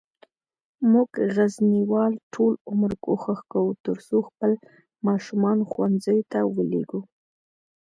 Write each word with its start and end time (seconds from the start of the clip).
مونږه 0.91 1.19
غزنیوال 1.35 2.13
ټول 2.33 2.53
عمر 2.69 2.91
کوښښ 3.03 3.39
کووه 3.51 3.73
ترڅوخپل 3.85 4.51
ماشومان 5.07 5.57
ښوونځیوته 5.71 6.39
ولیږو 6.55 6.99